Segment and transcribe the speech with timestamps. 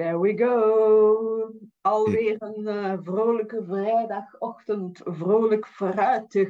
[0.00, 1.52] There we go.
[1.80, 5.00] Alweer een uh, vrolijke vrijdagochtend.
[5.04, 6.48] Vrolijk fruitig.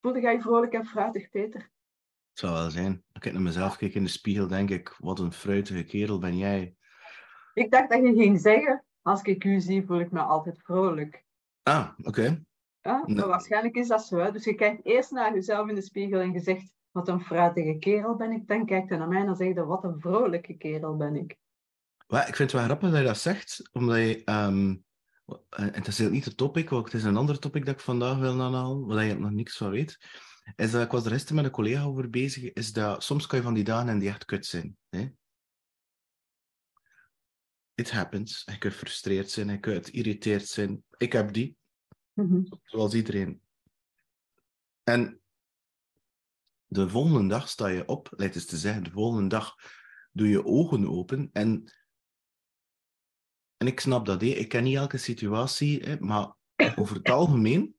[0.00, 1.60] Voelde jij vrolijk en fruitig, Peter?
[1.60, 3.02] Het zou wel zijn.
[3.12, 6.36] Als ik naar mezelf kijk in de spiegel, denk ik, wat een fruitige kerel ben
[6.36, 6.74] jij.
[7.54, 11.24] Ik dacht dat je ging zeggen, als ik u zie, voel ik me altijd vrolijk.
[11.62, 12.44] Ah, oké.
[12.80, 14.16] Ja, maar waarschijnlijk is dat zo.
[14.16, 14.32] Hè?
[14.32, 17.78] Dus je kijkt eerst naar jezelf in de spiegel en je zegt, wat een fruitige
[17.78, 18.46] kerel ben ik.
[18.46, 21.36] Dan kijkt hij naar mij en dan zegt hij, wat een vrolijke kerel ben ik.
[22.08, 24.22] Well, ik vind het wel grappig dat je dat zegt, omdat je...
[24.24, 24.84] Um,
[25.48, 28.18] en het is niet het topic, want het is een ander topic dat ik vandaag
[28.18, 29.98] wil aanhalen, waar je nog niks van weet.
[30.56, 33.38] Is dat, ik was er gisteren met een collega over bezig, is dat soms kan
[33.38, 34.76] je van die dagen en die echt kut zijn.
[34.88, 35.08] Hè?
[37.74, 38.42] It happens.
[38.44, 40.84] Je kunt gefrustreerd zijn, je kunt geïrriteerd zijn.
[40.96, 41.56] Ik heb die.
[42.12, 42.60] Mm-hmm.
[42.62, 43.40] Zoals iedereen.
[44.82, 45.20] En
[46.66, 49.54] de volgende dag sta je op, lijkt eens te zeggen, de volgende dag
[50.12, 51.72] doe je ogen open en
[53.58, 54.26] en ik snap dat, hé.
[54.26, 56.34] ik ken niet elke situatie, maar
[56.76, 57.76] over het algemeen,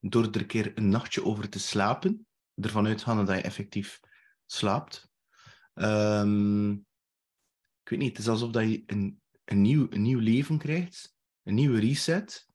[0.00, 4.00] door er een keer een nachtje over te slapen, ervan uitgaan dat je effectief
[4.46, 5.10] slaapt.
[5.74, 6.86] Um,
[7.82, 11.14] ik weet niet, het is alsof dat je een, een, nieuw, een nieuw leven krijgt,
[11.42, 12.46] een nieuwe reset.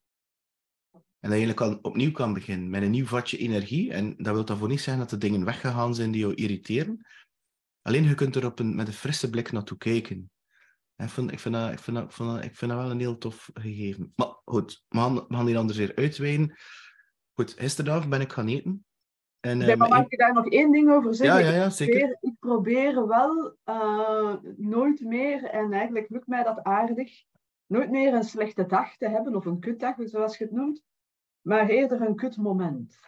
[1.20, 3.94] En dat je opnieuw kan beginnen met een nieuw vatje energie.
[3.94, 7.06] En dat wil daarvoor niet zeggen dat de dingen weggegaan zijn die jou irriteren.
[7.82, 10.32] Alleen je kunt er op een, met een frisse blik naartoe kijken.
[10.98, 13.50] Ik vind, ik, vind dat, ik, vind dat, ik, vind dat, wel een heel tof
[13.54, 14.14] gegeven.
[14.16, 16.58] Maar goed, we gaan, we gaan hier anders weer uitweiden.
[17.34, 18.86] Goed, gisteravond ben ik gaan eten.
[19.40, 21.40] En, ja, maar mag ik daar nog één ding over zeggen?
[21.40, 22.18] Ja, ja, ja zeker.
[22.20, 27.24] Ik probeer, ik probeer wel uh, nooit meer, en eigenlijk lukt mij dat aardig,
[27.66, 30.84] nooit meer een slechte dag te hebben, of een kutdag, zoals je het noemt,
[31.42, 33.00] maar eerder een kutmoment.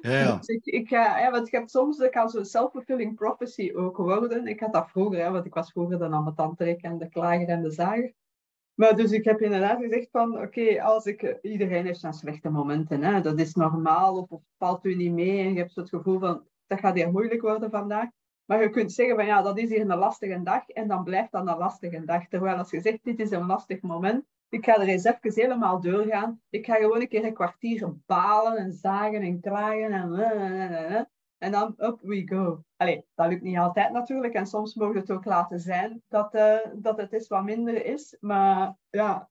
[0.00, 4.46] Ja, ik, ik, ja, want je hebt soms, dat kan zo'n self-fulfilling prophecy ook worden.
[4.46, 7.08] Ik had dat vroeger, hè, want ik was vroeger dan aan mijn tantrek en de
[7.08, 8.12] klager en de zager.
[8.74, 13.02] Maar dus ik heb inderdaad gezegd van, oké, als ik, iedereen heeft zijn slechte momenten,
[13.02, 15.88] hè, dat is normaal, of, of valt u niet mee en je hebt zo het
[15.88, 18.08] gevoel van, dat gaat hier moeilijk worden vandaag.
[18.44, 21.32] Maar je kunt zeggen van, ja, dat is hier een lastige dag en dan blijft
[21.32, 22.28] dat een lastige dag.
[22.28, 25.80] Terwijl als je zegt, dit is een lastig moment, ik ga er eens even helemaal
[25.80, 26.40] doorgaan.
[26.50, 31.08] Ik ga gewoon een keer een kwartier balen en zagen en klagen en...
[31.38, 32.64] En dan up we go.
[32.76, 34.34] Allee, dat lukt niet altijd natuurlijk.
[34.34, 38.16] En soms mogen het ook laten zijn dat, uh, dat het eens wat minder is.
[38.20, 39.30] Maar ja,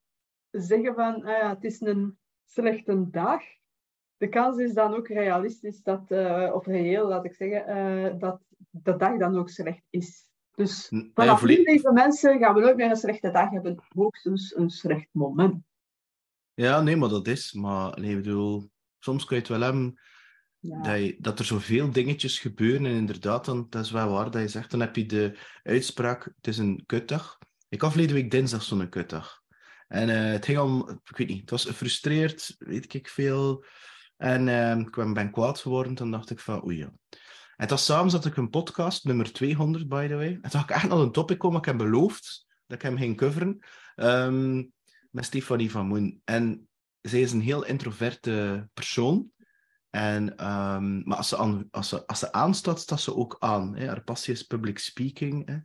[0.50, 3.42] zeggen van uh, het is een slechte dag.
[4.16, 8.40] De kans is dan ook realistisch dat, uh, of reëel, laat ik zeggen, dat
[8.70, 10.28] de dag dan ook slecht is.
[10.56, 13.84] Dus vanaf nu, lieve mensen, gaan we nooit meer een slechte dag hebben.
[13.88, 15.62] Hoogstens een slecht moment.
[16.54, 17.52] Ja, nee, maar dat is.
[17.52, 20.00] Maar nee, ik bedoel, soms kun je het wel hebben
[20.58, 20.82] ja.
[20.82, 22.86] dat, je, dat er zoveel dingetjes gebeuren.
[22.86, 24.70] En inderdaad, dan, dat is wel waar dat je zegt.
[24.70, 27.38] Dan heb je de uitspraak, het is een kutdag.
[27.68, 29.42] Ik had verleden week dinsdag zo'n kutdag.
[29.88, 33.64] En uh, het ging om, ik weet niet, het was gefrustreerd, weet ik veel.
[34.16, 36.92] En uh, ik ben kwaad geworden, dan dacht ik van, oei ja.
[37.56, 40.38] En dat samen zat ik een podcast, nummer 200 by the way.
[40.42, 42.96] En toen had ik echt nog een topic komen, ik heb beloofd dat ik hem
[42.96, 43.58] ging coveren,
[43.96, 44.72] um,
[45.10, 46.20] met Stefanie van Moen.
[46.24, 46.68] En
[47.00, 49.30] zij is een heel introverte persoon.
[49.90, 53.76] En, um, maar als ze, aan, als, ze, aanstaat, staat ze ook aan.
[53.76, 53.86] Hè.
[53.86, 55.46] Haar passie is public speaking.
[55.48, 55.58] Hè.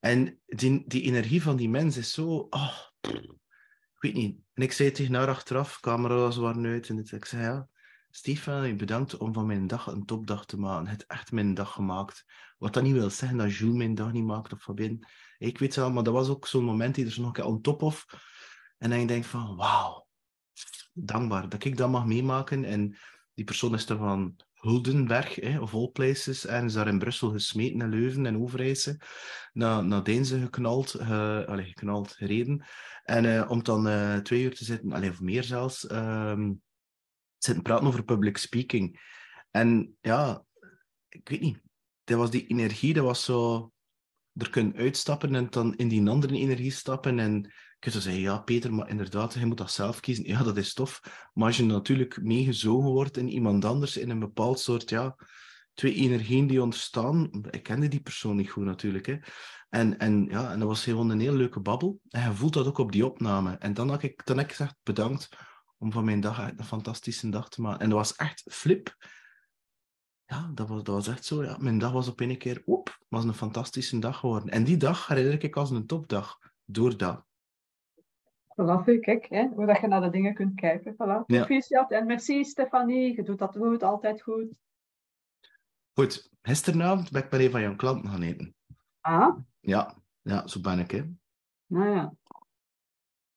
[0.00, 2.46] En die, die energie van die mens is zo...
[2.50, 4.38] Oh, ik weet niet.
[4.52, 7.68] En ik zei tegen haar achteraf, camera's waren uit, en ik zei, ja,
[8.16, 10.86] Stefan, bedankt om van mijn dag een topdag te maken.
[10.86, 12.24] Het echt mijn dag gemaakt.
[12.58, 15.06] Wat dat niet wil zeggen dat Jules mijn dag niet maakt of Fabien.
[15.38, 17.44] Ik weet wel, maar dat was ook zo'n moment die er zo nog een keer
[17.44, 18.06] on top of.
[18.78, 20.06] En dan denk van, wauw,
[20.92, 22.64] dankbaar dat ik dat mag meemaken.
[22.64, 22.96] En
[23.34, 27.30] die persoon is er van Huldenberg, hè, of all places, en is daar in Brussel
[27.30, 29.00] gesmeten in Leuven en Overijse.
[29.52, 32.66] Naar, naar geknald, uh, allez, geknald, gereden.
[33.02, 36.50] En uh, om dan uh, twee uur te zitten, alleen of meer zelfs, uh,
[37.44, 39.00] zitten praten over public speaking.
[39.50, 40.44] En ja,
[41.08, 41.60] ik weet niet.
[42.04, 43.68] Dat was die energie, dat was zo...
[44.34, 47.18] Er kunnen uitstappen en dan in die andere energie stappen.
[47.18, 50.26] En ik zou zeggen, ja, Peter, maar inderdaad, je moet dat zelf kiezen.
[50.26, 51.00] Ja, dat is tof.
[51.32, 55.16] Maar als je natuurlijk meegezogen wordt in iemand anders, in een bepaald soort, ja,
[55.74, 57.30] twee energieën die ontstaan.
[57.50, 59.06] Ik kende die persoon niet goed natuurlijk.
[59.06, 59.16] Hè.
[59.68, 62.00] En, en, ja, en dat was gewoon een heel leuke babbel.
[62.08, 63.56] En je voelt dat ook op die opname.
[63.56, 65.28] En dan heb ik, dan heb ik gezegd, bedankt
[65.84, 67.80] om van mijn dag een fantastische dag te maken.
[67.80, 68.96] En dat was echt flip.
[70.24, 71.42] Ja, dat was, dat was echt zo.
[71.42, 71.56] Ja.
[71.60, 74.48] Mijn dag was op een keer, oep, was een fantastische dag geworden.
[74.48, 76.38] En die dag herinner ik als een topdag.
[76.64, 77.24] Door dat.
[78.48, 80.94] Voilà, kijk, hè, hoe dat je naar de dingen kunt kijken.
[80.94, 81.24] Voilà.
[81.26, 81.88] Ja.
[81.88, 84.46] En merci Stefanie, je doet dat goed, altijd goed.
[85.92, 88.54] Goed, gisteravond ben ik bij een van jouw klanten gaan eten.
[89.00, 89.38] Ah?
[89.60, 90.90] Ja, ja zo ben ik.
[90.90, 91.02] Hè.
[91.66, 92.14] Nou ja,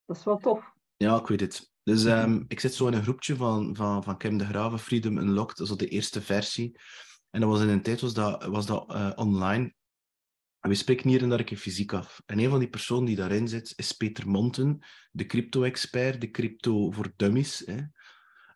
[0.05, 0.73] dat is wel tof.
[0.97, 1.75] Ja, ik weet het.
[1.88, 5.18] Dus um, ik zit zo in een groepje van, van, van Kim de Graven, Freedom
[5.18, 6.80] Unlocked, dat is de eerste versie.
[7.30, 9.74] En dat was in een tijd was dat, was dat uh, online.
[10.60, 12.22] En we spreken hier en daar een keer fysiek af.
[12.25, 14.80] En een van die personen die daarin zit, is Peter Monten,
[15.12, 17.63] de crypto-expert, de crypto voor dummies.
[17.66, 17.81] Hè.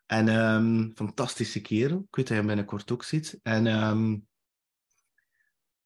[0.06, 1.98] En um, fantastische kerel.
[1.98, 3.38] Ik weet dat hem binnenkort ook ziet.
[3.42, 4.26] En um,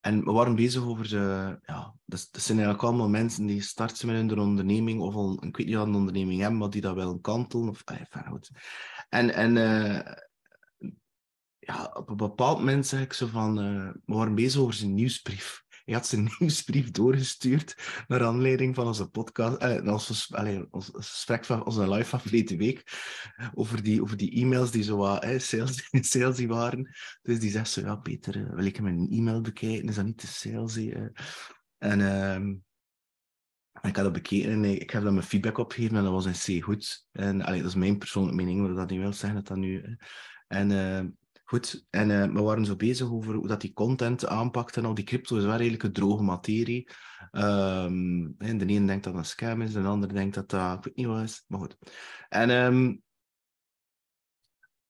[0.07, 4.17] en we waren bezig over, de, ja, dat, zijn eigenlijk allemaal mensen die starten met
[4.17, 7.19] hun onderneming, of al, ik weet niet wat een onderneming hebben, maar die dat wel
[7.19, 7.69] kantelen.
[7.69, 8.51] Of, ah, goed.
[9.09, 10.01] En, en uh,
[11.59, 14.95] ja, op een bepaald moment zeg ik zo van, uh, we waren bezig over zijn
[14.95, 15.65] nieuwsbrief.
[15.87, 19.93] Hij had zijn nieuwsbrief doorgestuurd naar aanleiding van onze podcast, eh,
[20.71, 22.83] ons gesprek van onze live van verleden week,
[23.55, 26.95] over die, over die e-mails die zo wat eh, sales, salesy waren.
[27.23, 29.89] Dus die zegt zo, ja Peter, uh, wil ik hem een e-mail bekijken?
[29.89, 30.93] Is dat niet te salesy?
[30.97, 31.09] Uh?
[31.79, 32.55] En uh,
[33.83, 36.25] ik had dat bekeken en ik heb daar mijn feedback op gegeven en dat was
[36.25, 37.07] een C goed.
[37.13, 39.97] En allee, dat is mijn persoonlijke mening, maar dat niet wil zeggen dat dat nu...
[40.47, 41.09] En ehm,
[41.49, 44.95] Goed, en uh, we waren zo bezig over hoe dat die content aanpakt en al
[44.95, 46.91] die crypto is wel redelijk een droge materie.
[47.31, 50.85] En de ene denkt dat dat een scam is, de andere denkt dat dat, ik
[50.85, 51.77] weet niet wat is, maar goed.
[52.29, 53.03] En, um,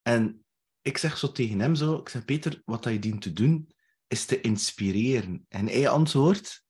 [0.03, 0.45] en
[0.83, 3.75] ik zeg zo tegen hem zo, ik zeg Peter, wat je dient te doen,
[4.07, 5.45] is te inspireren.
[5.49, 6.65] En hij antwoordt,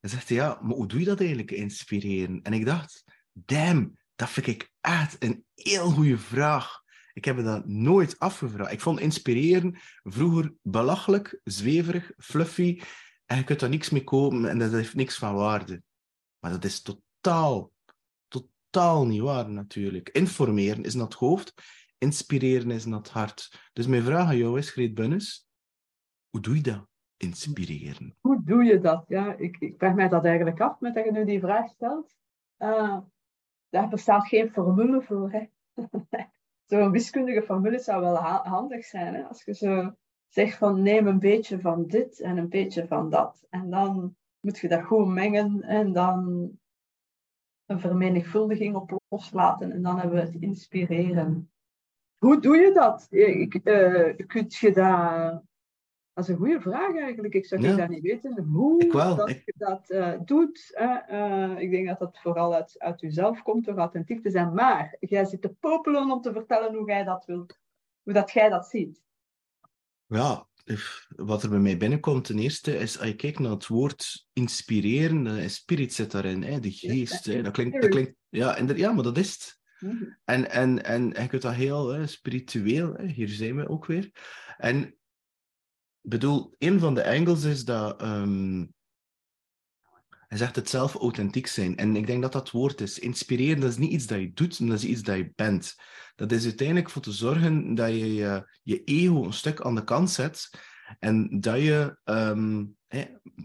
[0.00, 2.42] hij zegt ja, maar hoe doe je dat eigenlijk, inspireren?
[2.42, 6.84] En ik dacht, damn, dat vind ik echt een heel goede vraag.
[7.16, 8.72] Ik heb me dat nooit afgevraagd.
[8.72, 12.80] Ik vond inspireren vroeger belachelijk, zweverig, fluffy.
[13.24, 15.82] En je kunt daar niks mee kopen en dat heeft niks van waarde.
[16.38, 17.72] Maar dat is totaal,
[18.28, 20.08] totaal niet waar natuurlijk.
[20.08, 21.54] Informeren is naar het hoofd,
[21.98, 23.70] inspireren is naar het hart.
[23.72, 25.48] Dus mijn vraag aan jou is, Greet Bunnes,
[26.30, 26.86] hoe doe je dat?
[27.16, 28.16] Inspireren.
[28.20, 29.04] Hoe doe je dat?
[29.08, 32.16] Ja, ik, ik vraag mij dat eigenlijk af met dat je nu die vraag stelt.
[32.58, 32.98] Uh,
[33.68, 35.30] daar bestaat geen formule voor.
[35.30, 35.44] Hè?
[36.66, 39.14] zo'n wiskundige formule zou wel handig zijn.
[39.14, 39.22] Hè?
[39.22, 39.92] Als je zo
[40.28, 43.46] zegt van neem een beetje van dit en een beetje van dat.
[43.50, 46.50] En dan moet je dat goed mengen en dan
[47.66, 49.72] een vermenigvuldiging op loslaten.
[49.72, 51.50] En dan hebben we het inspireren.
[52.18, 53.06] Hoe doe je dat?
[53.10, 55.42] Ik, uh, kun je dat
[56.16, 57.34] dat is een goede vraag eigenlijk.
[57.34, 57.76] Ik zou ja.
[57.76, 60.76] dat niet weten hoe dat je dat uh, doet.
[61.10, 64.54] Uh, ik denk dat dat vooral uit, uit jezelf komt door authentiek te zijn.
[64.54, 67.58] Maar jij zit te popelen om te vertellen hoe jij dat wilt.
[68.02, 69.02] Hoe dat jij dat ziet.
[70.06, 70.46] Ja,
[71.16, 75.24] wat er bij mij binnenkomt ten eerste is, als je kijkt naar het woord inspireren,
[75.24, 77.24] de spirit zit daarin, hè, de geest.
[77.24, 79.60] hè, dat, klinkt, dat klinkt, ja, en ja, maar dat is het.
[79.80, 80.04] Mhm.
[80.24, 84.10] En, en, en je kunt dat heel hè, spiritueel, hè, hier zijn we ook weer.
[84.56, 84.96] En
[86.08, 88.02] bedoel, een van de angles is dat.
[88.02, 88.74] Um,
[90.26, 91.76] hij zegt het zelf authentiek zijn.
[91.76, 92.98] En ik denk dat dat woord is.
[92.98, 95.74] Inspireren, dat is niet iets dat je doet, maar dat is iets dat je bent.
[96.14, 98.14] Dat is uiteindelijk voor te zorgen dat je
[98.62, 100.50] je, ego een stuk aan de kant zet.
[100.98, 102.76] En dat je um,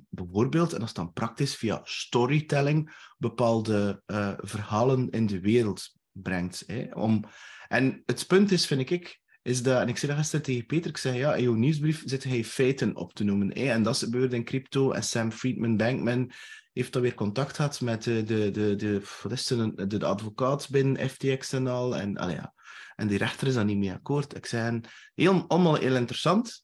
[0.10, 6.66] bijvoorbeeld, en dat is dan praktisch via storytelling, bepaalde uh, verhalen in de wereld brengt.
[6.94, 7.24] om...
[7.68, 10.90] En het punt is, vind ik, is dat, en ik zei dat gisteren tegen Peter,
[10.90, 13.52] ik zei ja, in jouw nieuwsbrief zit hij feiten op te noemen.
[13.52, 14.92] En dat is in crypto.
[14.92, 16.32] En Sam Friedman Bankman
[16.74, 21.54] heeft dan weer contact gehad met de, de, de, de, wat de, advocaat binnen FTX
[21.54, 21.96] en al.
[21.98, 22.54] En, ja.
[22.96, 24.36] en die rechter is daar niet mee akkoord.
[24.36, 24.82] Ik zei,
[25.16, 26.64] heel, allemaal heel interessant,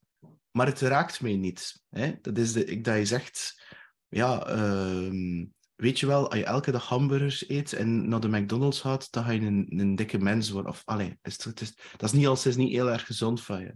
[0.52, 1.82] maar het raakt mij niet.
[1.90, 2.14] Hè?
[2.22, 3.64] Dat is de, ik, dat je zegt,
[4.08, 5.46] ja, uh,
[5.78, 9.24] weet je wel, als je elke dag hamburgers eet en naar de McDonald's gaat, dan
[9.24, 10.72] ga je een, een dikke mens worden.
[10.72, 13.76] Of, allee, is, is, dat is niet als is niet heel erg gezond van je.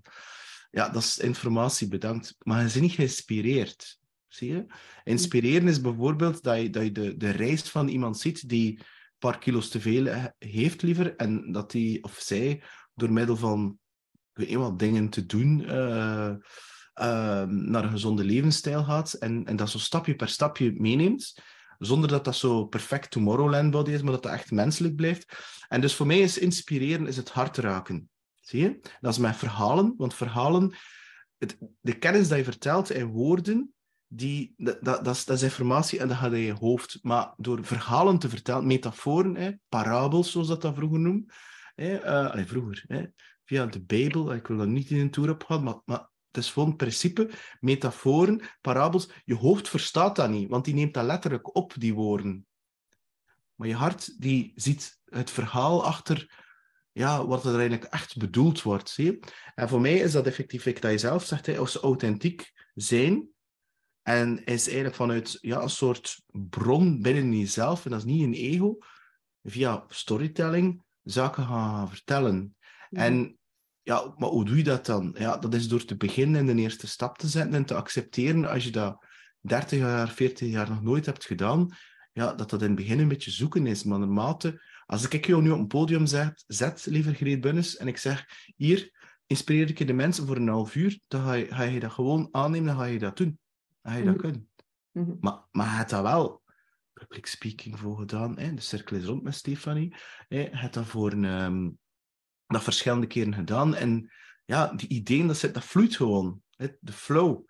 [0.72, 2.36] Ja, dat is informatie, bedankt.
[2.40, 4.00] Maar je bent niet geïnspireerd.
[4.28, 4.66] Zie je?
[5.04, 8.86] Inspireren is bijvoorbeeld dat je, dat je de, de reis van iemand ziet die een
[9.20, 13.80] paar kilo's te veel heeft liever, en dat die of zij door middel van
[14.34, 16.34] weet wat dingen te doen, uh,
[17.02, 21.42] uh, naar een gezonde levensstijl gaat en, en dat zo stapje per stapje meeneemt
[21.82, 25.38] zonder dat dat zo perfect Tomorrowland body is, maar dat dat echt menselijk blijft.
[25.68, 28.10] En dus voor mij is inspireren is het hart raken.
[28.36, 28.80] Zie je?
[29.00, 30.74] Dat is met verhalen, want verhalen,
[31.38, 33.74] het, de kennis die je vertelt in woorden,
[34.08, 37.00] die, dat, dat, is, dat is informatie en dat gaat in je hoofd.
[37.02, 41.34] Maar door verhalen te vertellen, metaforen, hè, parabels, zoals dat dat vroeger noemde,
[41.76, 43.06] hè, uh, vroeger, hè,
[43.44, 46.44] via de Bijbel, ik wil dat niet in een tour op gaan, maar, maar het
[46.44, 49.10] is gewoon een principe, metaforen, parabels.
[49.26, 52.46] Je hoofd verstaat dat niet, want die neemt dat letterlijk op, die woorden.
[53.56, 56.40] Maar je hart die ziet het verhaal achter
[56.92, 58.90] ja, wat er eigenlijk echt bedoeld wordt.
[58.90, 59.20] Zie?
[59.56, 63.30] En voor mij is dat effectief, ik dat je zelf zegt, als ze authentiek zijn,
[64.02, 68.34] En is eigenlijk vanuit ja, een soort bron binnen jezelf, en dat is niet een
[68.34, 68.78] ego,
[69.44, 72.56] via storytelling zaken gaan vertellen.
[72.90, 73.02] Mhm.
[73.02, 73.40] En
[73.92, 75.16] ja, maar hoe doe je dat dan?
[75.18, 78.50] Ja, dat is door te beginnen en de eerste stap te zetten en te accepteren
[78.50, 79.06] als je dat
[79.42, 81.70] 30 jaar, 40 jaar nog nooit hebt gedaan,
[82.14, 83.84] ja, dat dat in het begin een beetje zoeken is.
[83.84, 87.88] Maar naarmate, als ik jou nu op een podium zet, zet liever Greet Bunnes, en
[87.88, 88.92] ik zeg, hier,
[89.26, 91.92] inspireer ik je de mensen voor een half uur, dan ga je, ga je dat
[91.92, 93.40] gewoon aannemen, dan ga je dat doen.
[93.82, 94.24] Dan ga je dat mhm.
[94.24, 94.50] kunnen.
[94.92, 96.42] Mm Maar, maar hebt dat wel
[96.94, 98.40] public speaking voor gedaan.
[98.40, 98.54] Hè?
[98.54, 99.96] De cirkel is rond met Stefanie.
[100.28, 100.48] Hè?
[100.52, 101.80] Hebt dat voor een, um,
[102.52, 103.76] dat verschillende keren gedaan.
[103.76, 104.12] En
[104.46, 106.42] ja, die ideeën, dat, zit, dat vloeit gewoon.
[106.80, 107.46] De flow.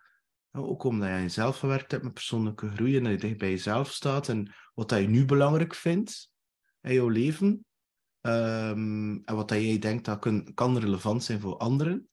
[0.51, 3.91] ook omdat je jezelf gewerkt hebt met persoonlijke groei en dat je dicht bij jezelf
[3.91, 6.31] staat en wat dat je nu belangrijk vindt
[6.81, 7.65] in jouw leven.
[8.21, 12.09] Um, en wat dat jij denkt dat kan, kan relevant zijn voor anderen.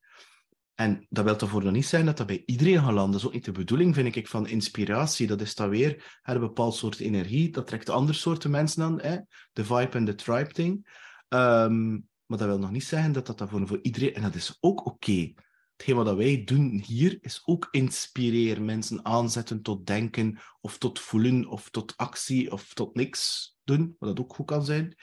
[0.75, 3.11] En dat wil ervoor nog niet zijn dat dat bij iedereen gaat landen.
[3.11, 5.26] Dat is ook niet de bedoeling, vind ik, van inspiratie.
[5.26, 7.50] Dat is dan weer een bepaald soort energie.
[7.50, 9.00] Dat trekt andere soorten mensen aan.
[9.00, 9.18] Hè?
[9.52, 10.87] De vibe en de tribe thing.
[11.28, 14.14] Ehm, maar dat wil nog niet zeggen dat dat voor, voor iedereen...
[14.14, 14.88] En dat is ook oké.
[14.88, 15.35] Okay.
[15.76, 18.64] Hetgeen wat wij doen hier, is ook inspireren.
[18.64, 23.97] Mensen aanzetten tot denken, of tot voelen, of tot actie, of tot niks doen.
[23.99, 24.97] Wat dat ook goed kan zijn.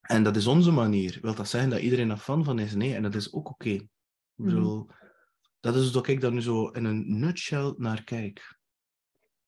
[0.00, 1.18] En dat is onze manier.
[1.22, 2.74] Wil dat zeggen dat iedereen er fan van is?
[2.74, 3.86] Nee, en dat is ook oké.
[4.34, 4.82] Mhm.
[5.60, 8.58] Dat is dat ik daar nu zo in een nutshell naar kijk.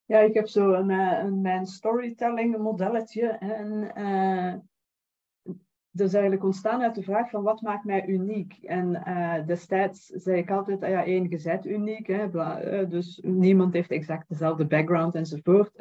[0.04, 3.28] Ja, ik heb zo een, een mijn storytelling modelletje.
[3.28, 4.54] En uh,
[6.06, 8.58] is eigenlijk ontstaan uit de vraag van wat maakt mij uniek?
[8.62, 12.06] En uh, destijds zei ik altijd, ah ja, één, gezet uniek.
[12.06, 15.72] Hè, uh, dus niemand heeft exact dezelfde background enzovoort.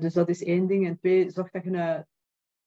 [0.00, 0.86] dus dat is één ding.
[0.86, 2.04] En twee, zorg dat je een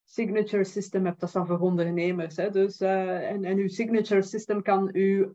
[0.03, 2.35] signature system hebt, dat is dan voor ondernemers.
[2.35, 2.49] Hè?
[2.49, 5.31] Dus, en, en uw signature system kan uw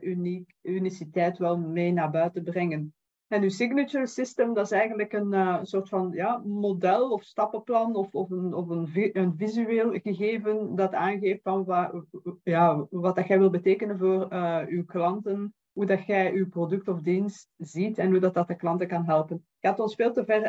[0.00, 2.94] uniek, uniciteit wel mee naar buiten brengen.
[3.30, 7.96] En uw signature system, dat is eigenlijk een uh, soort van ja, model of stappenplan
[7.96, 12.04] of, of, een, of een, een visueel gegeven dat aangeeft van wat,
[12.42, 14.28] ja, wat dat jij wil betekenen voor
[14.68, 18.56] uw klanten, hoe dat jij uw product of dienst ziet en hoe dat, dat de
[18.56, 19.36] klanten kan helpen.
[19.36, 20.42] Ik gaat ons veel te ver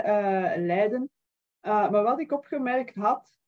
[0.60, 1.10] leiden.
[1.62, 3.41] maar wat ik opgemerkt had,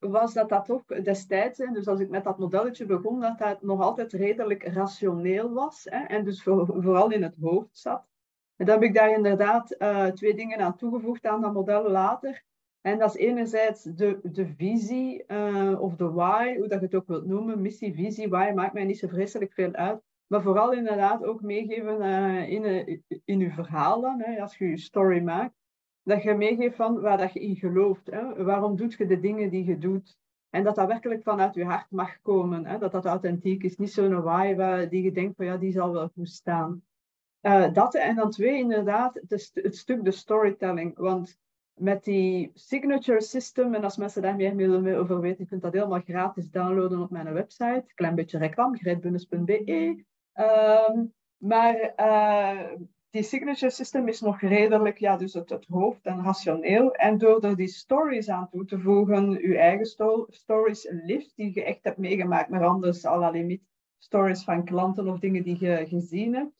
[0.00, 3.80] was dat dat ook destijds, dus als ik met dat modelletje begon, dat dat nog
[3.80, 8.06] altijd redelijk rationeel was hè, en dus vooral in het hoofd zat.
[8.56, 12.44] En dan heb ik daar inderdaad uh, twee dingen aan toegevoegd aan dat model later.
[12.80, 16.94] En dat is enerzijds de, de visie uh, of de why, hoe dat je het
[16.94, 20.02] ook wilt noemen, missie, visie, why, maakt mij niet zo vreselijk veel uit.
[20.26, 25.20] Maar vooral inderdaad ook meegeven uh, in, in je verhalen, hè, als je je story
[25.22, 25.54] maakt
[26.06, 28.06] dat je meegeeft van waar dat je in gelooft.
[28.10, 28.44] Hè?
[28.44, 30.18] Waarom doet je de dingen die je doet?
[30.50, 32.66] En dat dat werkelijk vanuit je hart mag komen.
[32.66, 32.78] Hè?
[32.78, 33.76] Dat dat authentiek is.
[33.76, 36.82] Niet zo'n waai die je denkt van ja, die zal wel goed staan.
[37.42, 40.96] Uh, dat en dan twee, inderdaad, het, stuk de storytelling.
[40.96, 41.38] Want
[41.74, 45.72] met die signature system, en als mensen daar meer mee over weten, je kunt dat
[45.72, 47.84] helemaal gratis downloaden op mijn website.
[47.94, 50.04] Klein beetje reclame, greetbunnes.be.
[50.34, 50.90] Uh,
[51.36, 52.72] maar uh,
[53.16, 56.92] die signature system is nog redelijk, ja, dus het, het hoofd en rationeel.
[56.94, 61.54] En door er die stories aan toe te voegen, je eigen sto stories, lift die
[61.54, 63.62] je echt hebt meegemaakt, maar anders al la limiet
[63.98, 66.54] stories van klanten of dingen die je gezien hebt.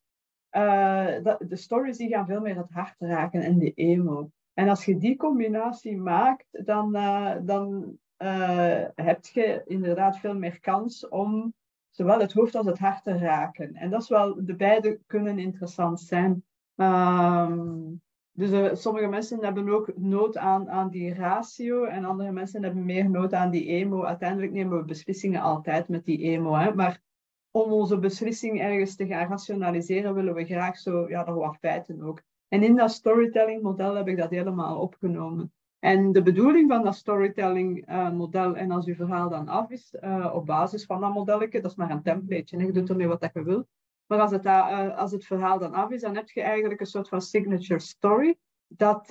[0.50, 4.30] Uh, de stories die gaan veel meer het hart raken en de emo.
[4.54, 10.60] En als je die combinatie maakt, dan, uh, dan uh, heb je inderdaad veel meer
[10.60, 11.54] kans om
[11.96, 13.74] zowel het hoofd als het hart te raken.
[13.74, 16.44] En dat is wel, de beide kunnen interessant zijn.
[16.76, 22.62] Um, dus uh, sommige mensen hebben ook nood aan, aan die ratio en andere mensen
[22.62, 24.04] hebben meer nood aan die emo.
[24.04, 26.54] Uiteindelijk nemen we beslissingen altijd met die emo.
[26.54, 26.74] Hè?
[26.74, 27.00] Maar
[27.50, 32.02] om onze beslissing ergens te gaan rationaliseren, willen we graag zo, ja, er wat feiten
[32.02, 32.22] ook.
[32.48, 35.52] En in dat storytelling model heb ik dat helemaal opgenomen.
[35.86, 39.94] En de bedoeling van dat storytelling uh, model, en als uw verhaal dan af is,
[40.00, 43.30] uh, op basis van dat modelletje, dat is maar een template, je doet ermee wat
[43.32, 43.66] je wil.
[44.06, 46.86] Maar als het, uh, als het verhaal dan af is, dan heb je eigenlijk een
[46.86, 49.06] soort van signature story dat,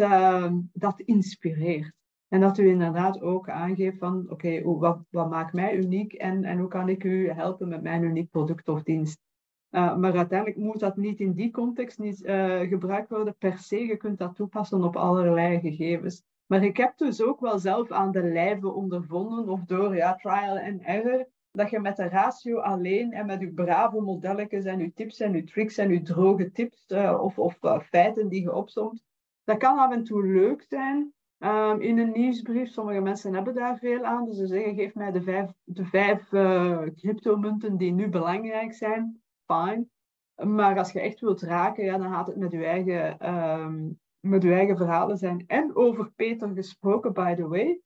[0.74, 1.94] dat inspireert.
[2.28, 6.58] En dat u inderdaad ook aangeeft van, oké, wat, wat maakt mij uniek en, en
[6.58, 9.20] hoe kan ik u helpen met mijn uniek product of dienst?
[9.70, 12.18] maar uiteindelijk moet dat niet in die context niet,
[12.70, 13.86] gebruikt worden per se.
[13.86, 16.24] Je kunt dat toepassen op allerlei gegevens.
[16.46, 20.58] Maar ik heb dus ook wel zelf aan de lijve ondervonden, of door ja, trial
[20.58, 24.94] and error, dat je met de ratio alleen en met je brave modelletjes en je
[24.94, 28.54] tips en je tricks en je droge tips uh, of, of uh, feiten die je
[28.54, 29.04] opzomt,
[29.44, 31.14] dat kan af en toe leuk zijn.
[31.40, 34.26] Um, in een nieuwsbrief, sommige mensen hebben daar veel aan.
[34.26, 39.22] Dus ze zeggen, geef mij de vijf, de vijf uh, cryptomunten die nu belangrijk zijn.
[39.46, 39.86] Fine.
[40.36, 43.90] Maar als je echt wilt raken, ja, dan gaat het met je eigen, ehm,
[44.26, 45.44] met je eigen verhalen zijn.
[45.48, 47.80] En over Peter gesproken, by the way.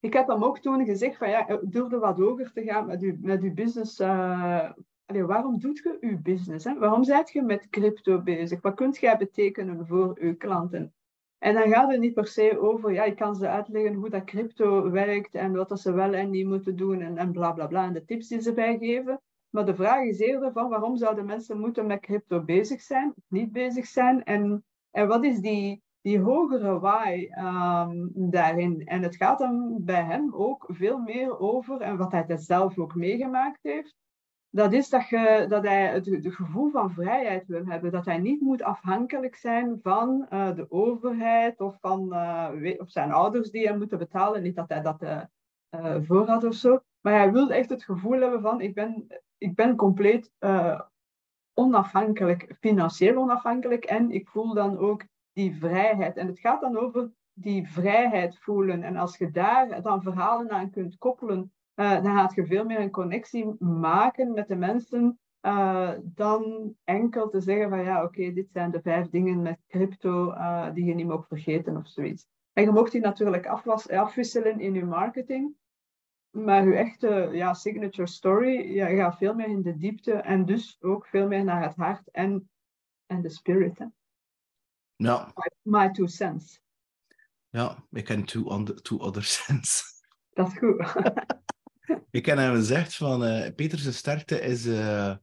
[0.00, 3.18] Ik heb hem ook toen gezegd van ja, durfde wat hoger te gaan met je,
[3.20, 4.00] met uw business.
[4.00, 4.70] Uh,
[5.06, 6.64] waarom doet je uw business?
[6.64, 6.78] Hè?
[6.78, 8.60] Waarom zijt je met crypto bezig?
[8.60, 10.92] Wat kunt jij betekenen voor uw klanten?
[11.38, 14.24] En dan gaat het niet per se over, ja, ik kan ze uitleggen hoe dat
[14.24, 17.66] crypto werkt en wat dat ze wel en niet moeten doen en, en bla bla
[17.66, 19.20] bla en de tips die ze bijgeven.
[19.50, 23.52] Maar de vraag is eerder van waarom zouden mensen moeten met crypto bezig zijn, niet
[23.52, 24.64] bezig zijn en,
[24.98, 28.86] en wat is die, die hogere why um, daarin?
[28.86, 32.94] En het gaat dan bij hem ook veel meer over, en wat hij zelf ook
[32.94, 33.96] meegemaakt heeft,
[34.50, 37.92] dat is dat, je, dat hij het, gevoel van vrijheid wil hebben.
[37.92, 43.12] Dat hij niet moet afhankelijk zijn van uh, de overheid of van uh, of zijn
[43.12, 44.42] ouders die hem moeten betalen.
[44.42, 46.78] Niet dat hij dat uh, voor had of zo.
[47.00, 49.06] Maar hij wil echt het gevoel hebben van ik ben,
[49.38, 50.32] ik ben compleet
[51.58, 53.84] onafhankelijk, financieel onafhankelijk.
[53.84, 56.16] En ik voel dan ook die vrijheid.
[56.16, 58.82] En het gaat dan over die vrijheid voelen.
[58.82, 62.80] En als je daar dan verhalen aan kunt koppelen uh, dan gaat je veel meer
[62.80, 68.50] een connectie maken met de mensen uh, dan enkel te zeggen van ja, oké, dit
[68.52, 72.26] zijn de vijf dingen met crypto uh, die je niet mag vergeten of zoiets.
[72.52, 73.46] En je mocht die natuurlijk
[73.90, 75.54] afwisselen in je marketing,
[76.44, 80.76] maar je echte ja, signature story ja, gaat veel meer in de diepte en dus
[80.80, 82.50] ook veel meer naar het hart en,
[83.06, 83.78] en de spirit.
[83.78, 83.86] Hè?
[84.96, 85.32] Ja.
[85.34, 86.62] My, my two cents.
[87.48, 90.02] Ja, ik ken two, two other cents.
[90.30, 90.76] Dat is goed.
[92.10, 95.16] Ik ken hem gezegd van uh, Peter's sterkte is, uh,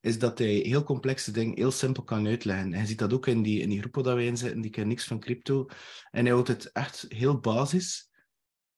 [0.00, 2.72] is dat hij heel complexe dingen heel simpel kan uitleggen.
[2.72, 4.90] Hij ziet dat ook in die, in die groepen dat wij in zitten, die kennen
[4.90, 5.68] niks van crypto.
[6.10, 8.10] En hij houdt het echt heel basis.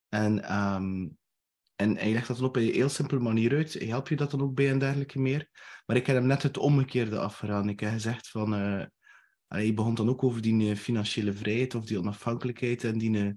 [0.08, 1.18] En, um,
[1.80, 3.72] en hij legt dat dan op een heel simpele manier uit.
[3.72, 5.48] Hij helpt je dat dan ook bij en dergelijke meer.
[5.86, 7.68] Maar ik heb hem net het omgekeerde afgedaan.
[7.68, 8.54] Ik heb gezegd van...
[8.54, 8.84] Uh,
[9.48, 13.34] hij begon dan ook over die financiële vrijheid of die onafhankelijkheid en die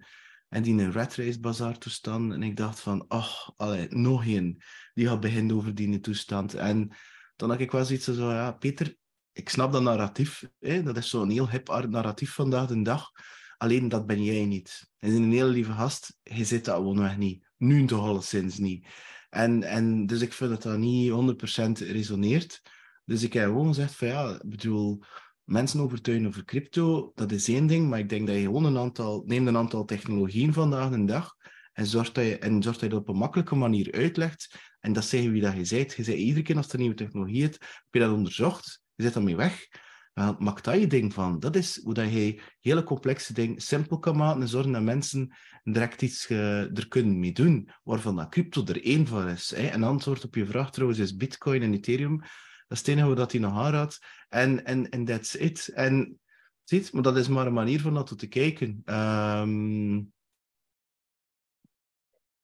[0.50, 2.34] en die rat race bazaar toestand.
[2.34, 4.58] En ik dacht van, oh, allee, nog één.
[4.94, 6.54] Die gaat beginnen over die toestand.
[6.54, 6.92] En
[7.36, 8.96] dan had ik wel zoiets zo, ja, Peter,
[9.32, 10.44] ik snap dat narratief.
[10.60, 10.84] Hè?
[10.84, 13.12] Dat is zo'n heel hip narratief vandaag de dag.
[13.58, 14.90] Alleen dat ben jij niet.
[15.00, 16.18] Is een hele lieve gast.
[16.24, 17.51] Hij zit dat gewoon niet.
[17.62, 18.88] Nu toch alleszins niet.
[19.30, 22.62] En, en dus ik vind dat dat niet 100% resoneert.
[23.06, 25.04] Dus ik heb gewoon gezegd van ja, bedoel,
[25.44, 28.78] mensen overtuigen over crypto, dat is één ding, maar ik denk dat je gewoon een
[28.78, 31.36] aantal, neemt een aantal technologieën vandaag de dag
[31.74, 34.56] en zorgt dat je, en zorgt dat je dat op een makkelijke manier uitlegt.
[34.80, 35.94] En dat zeggen wie dat je bent.
[35.94, 39.14] Je zei iedere keer als er nieuwe technologie is, heb je dat onderzocht, je zet
[39.14, 39.68] daarmee weg.
[40.14, 41.40] Uh, maak daar je ding van.
[41.40, 45.36] Dat is hoe dat je hele complexe dingen simpel kan maken en zorgen dat mensen
[45.64, 49.54] direct iets uh, er kunnen mee doen, waarvan dat crypto er één van is.
[49.56, 49.74] Hè.
[49.74, 52.18] Een antwoord op je vraag trouwens is Bitcoin en Ethereum.
[52.18, 52.30] Dat
[52.68, 54.00] is het enige dat hij nog aanraadt.
[54.30, 55.68] En, en, en that's it.
[55.68, 56.20] En
[56.64, 58.82] ziet, maar dat is maar een manier van dat te kijken.
[58.86, 60.12] Um...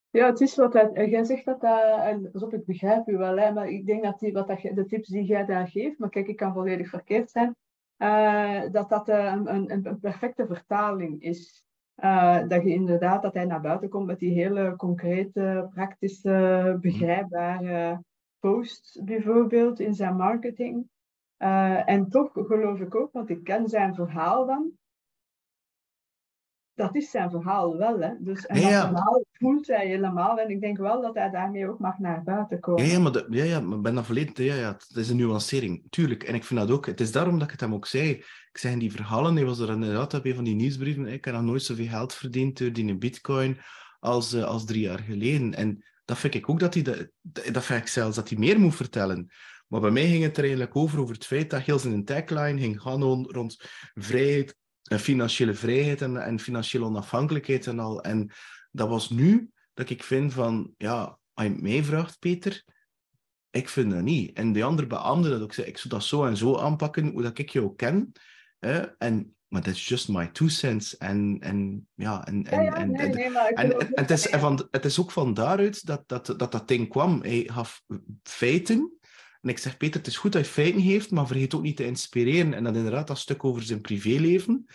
[0.10, 3.38] Ja, het is wat hij, jij zegt dat dat, en op ik begrijp u wel,
[3.38, 6.10] hè, maar ik denk dat, die, wat dat, de tips die jij daar geeft, maar
[6.10, 7.56] kijk, ik kan volledig verkeerd zijn,
[7.98, 11.66] uh, dat dat uh, een, een, een, perfecte vertaling is.
[12.04, 18.04] Uh, dat je inderdaad, dat hij naar buiten komt met die hele concrete, praktische, begrijpbare
[18.40, 20.90] posts bijvoorbeeld in zijn marketing.
[21.38, 24.72] En toch geloof ik ook, want ik ken zijn verhaal dan.
[26.78, 28.10] Dat is zijn verhaal wel, hè.
[28.20, 30.40] Dus, en dat verhaal voelt hij helemaal.
[30.40, 32.86] En ik denk wel dat hij daarmee ook mag naar buiten komen.
[32.86, 34.38] Ja, ja maar, de, ja, ja, maar ben dat volledig...
[34.38, 36.24] Ja, ja, het is een nuancering, tuurlijk.
[36.24, 36.86] En ik vind dat ook...
[36.86, 38.10] Het is daarom dat ik het hem ook zei.
[38.10, 41.06] Ik zeg in die verhalen, hij was er inderdaad op een van die nieuwsbrieven.
[41.06, 43.58] Ik heb nog nooit zoveel geld verdiend door die bitcoin
[44.00, 45.54] als, uh, als drie jaar geleden.
[45.54, 46.84] En dat vind ik ook dat hij...
[46.84, 47.12] De,
[47.52, 49.32] dat vind ik zelfs dat hij meer moet vertellen.
[49.68, 52.60] Maar bij mij ging het er eigenlijk over, over het feit dat heel zijn tagline
[52.60, 53.64] ging gaan rond
[53.94, 54.58] vrijheid,
[54.88, 58.02] en financiële vrijheid en, en financiële onafhankelijkheid en al.
[58.02, 58.32] En
[58.72, 62.64] dat was nu dat ik vind van, ja, als je mij vraagt, Peter,
[63.50, 64.38] ik vind dat niet.
[64.38, 67.22] En de andere beaamde dat ook zei, ik zou dat zo en zo aanpakken, hoe
[67.22, 68.12] dat ik jou ken.
[68.60, 68.80] Hè?
[68.80, 70.98] En, maar dat is just my two cents.
[70.98, 74.68] En, en ja, en, en, ja, en, nee, nee, en, en, en, het, is, van,
[74.72, 77.22] het is ook van daaruit dat dat, dat, dat ding kwam.
[77.22, 77.84] Hij gaf
[78.24, 78.97] feiten
[79.42, 81.78] en ik zeg, Peter, het is goed dat je feiten heeft, maar vergeet ook niet
[81.78, 82.54] te inspireren.
[82.54, 84.66] En dan inderdaad dat stuk over zijn privéleven,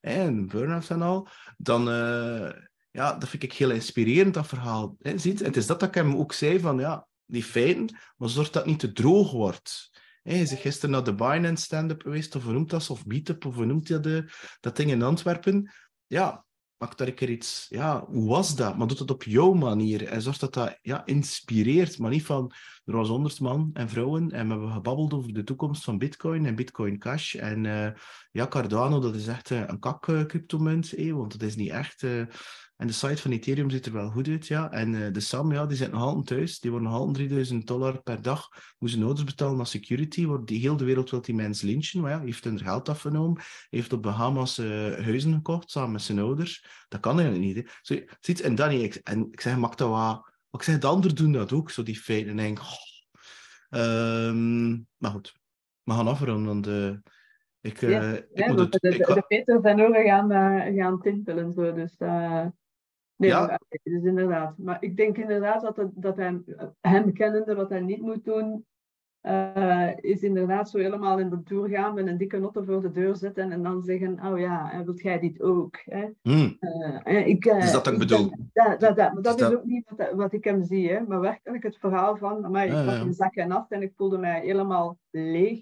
[0.00, 1.88] en burn-out en al, dan...
[1.88, 2.50] Uh,
[2.90, 4.96] ja, dat vind ik heel inspirerend, dat verhaal.
[4.98, 5.40] Hè, ziet?
[5.40, 8.50] En het is dat dat ik hem ook zei, van ja, die feiten, maar zorg
[8.50, 9.90] dat het niet te droog wordt.
[10.22, 13.88] Hij is gisteren naar de Binance stand-up geweest, of noemt dat, of Meetup, of noemt
[13.88, 14.30] dat, de,
[14.60, 15.72] dat ding in Antwerpen.
[16.06, 16.44] Ja,
[16.82, 17.66] maak daar een keer iets...
[17.68, 18.76] Ja, hoe was dat?
[18.76, 20.06] Maar doe het op jouw manier.
[20.06, 22.52] En zorg dat dat ja, inspireert, maar niet van
[22.84, 26.46] er was honderd man en vrouwen en we hebben gebabbeld over de toekomst van Bitcoin
[26.46, 27.34] en Bitcoin Cash.
[27.34, 27.88] En uh,
[28.30, 32.06] ja, Cardano, dat is echt uh, een kak-cryptomunt, eh, want dat is niet echt.
[32.82, 34.70] En de site van Ethereum ziet er wel goed uit, ja.
[34.70, 36.60] En de Sam, ja, die zit nog altijd thuis.
[36.60, 38.48] Die worden nog altijd 3000 dollar per dag.
[38.78, 40.26] Moeten ze nodig betalen als security.
[40.26, 42.00] Wordt die heel de wereld wil die mens lynchen.
[42.00, 43.42] Maar ja, heeft hun geld afgenomen.
[43.70, 46.66] Heeft op Bahamas huizen gekocht samen met zijn ouders.
[46.88, 47.56] Dat kan eigenlijk niet.
[47.56, 47.72] Hè.
[47.82, 50.86] Zo, ziet, en Danny, ik, en ik zeg, maak dat wat maar ik zeg, de
[50.86, 52.30] anderen doen dat ook, zo die feiten.
[52.30, 53.80] En denk, oh.
[53.80, 55.34] um, maar goed,
[55.82, 56.96] we gaan afronden, want uh,
[57.60, 58.72] ik, uh, ik ja, moet het...
[58.72, 61.96] De, ik, de Peter zijn oren gaan, uh, gaan tintelen, zo, dus...
[63.22, 63.60] Nee, ja.
[63.82, 64.58] dus inderdaad.
[64.58, 66.40] Maar ik denk inderdaad dat, het, dat hij,
[66.80, 68.64] hem kennende wat hij niet moet doen,
[69.22, 72.90] uh, is inderdaad zo helemaal in de tour gaan met een dikke notte voor de
[72.90, 75.80] deur zetten en dan zeggen, oh ja, wilt jij dit ook?
[75.84, 76.08] Hè?
[76.22, 76.58] Mm.
[77.04, 78.30] Uh, ik, uh, is dat dan bedoel?
[78.52, 81.00] Dat, dat, dat, maar dat is, ook niet wat, wat, ik hem zie, hè?
[81.00, 84.18] maar werkelijk het verhaal van, maar ik had een zak en af en ik voelde
[84.18, 85.60] mij helemaal leeg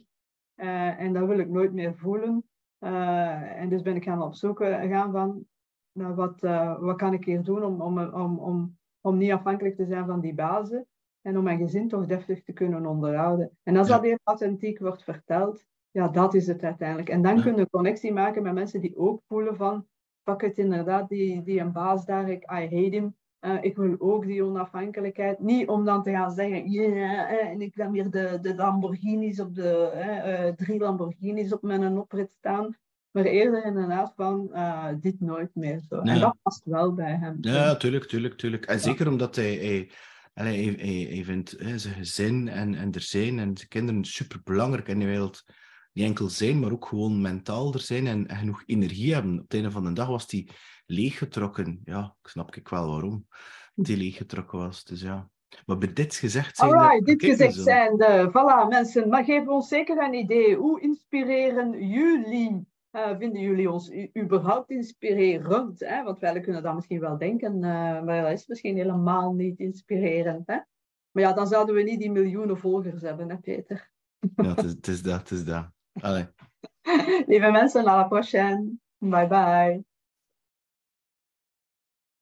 [0.54, 2.44] en dat wil ik nooit meer voelen.
[2.78, 5.44] en dus ben ik gaan opzoeken gaan van,
[5.92, 6.40] nou, wat,
[6.80, 10.20] wat kan ik hier doen om, om, om, om, om niet afhankelijk te zijn van
[10.20, 10.86] die bazen
[11.22, 13.50] en om mijn gezin toch deftig te kunnen onderhouden.
[13.62, 17.08] En als dat heel authentiek wordt verteld, ja, dat is het uiteindelijk.
[17.08, 17.42] En dan ja.
[17.42, 19.86] kun je connectie maken met mensen die ook voelen van,
[20.22, 23.18] pak het inderdaad, die, die een baas daar, ik, I hate him.
[23.40, 25.38] Uh, ik wil ook die onafhankelijkheid.
[25.38, 29.54] Niet om dan te gaan zeggen, yeah, en ik heb hier de, de Lamborghinis op
[29.54, 29.92] de,
[30.46, 32.76] uh, drie Lamborghinis op mijn oprit staan.
[33.10, 35.96] Maar eerder inderdaad van, uh, dit nooit meer zo.
[35.96, 36.12] Ja.
[36.12, 37.36] En dat past wel bij hem.
[37.40, 38.66] Ja, tuurlijk, tuurlijk, tuurlijk.
[38.66, 39.90] En zeker omdat hij, hij
[40.32, 44.40] hij, hij, hij vindt hè, zijn gezin en, en er zijn en zijn kinderen super
[44.44, 45.42] belangrijk in de wereld.
[45.92, 49.32] Niet enkel zijn, maar ook gewoon mentaal er zijn en, en genoeg energie hebben.
[49.32, 50.48] Op het einde van de dag was hij
[50.86, 51.80] leeggetrokken.
[51.84, 53.26] Ja, ik snap ik wel waarom
[53.74, 54.84] die leeggetrokken was.
[54.84, 55.28] Dus ja.
[55.66, 56.72] Maar bij dit gezegd zijn.
[56.72, 58.28] Alright, dit gezegd zijnde.
[58.28, 59.08] Voilà, mensen.
[59.08, 60.56] Maar geef ons zeker een idee.
[60.56, 65.80] Hoe inspireren jullie uh, vinden jullie ons überhaupt inspirerend?
[65.80, 66.02] Hè?
[66.02, 70.46] Want wij kunnen dat misschien wel denken, uh, maar dat is misschien helemaal niet inspirerend.
[70.46, 70.58] Hè?
[71.10, 73.90] Maar ja, dan zouden we niet die miljoenen volgers hebben, hè, Peter?
[74.36, 75.68] Ja, het is, het is dat, het is dat.
[75.92, 76.26] Allee.
[77.26, 78.78] Lieve mensen, à la prochaine.
[78.98, 79.89] Bye bye.